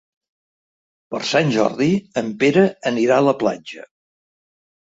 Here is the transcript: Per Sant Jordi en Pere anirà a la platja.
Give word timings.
Per 1.15 1.19
Sant 1.33 1.53
Jordi 1.57 1.89
en 2.23 2.31
Pere 2.45 2.65
anirà 2.93 3.21
a 3.21 3.27
la 3.29 3.37
platja. 3.45 3.87